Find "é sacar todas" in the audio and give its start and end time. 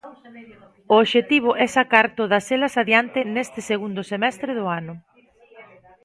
1.65-2.45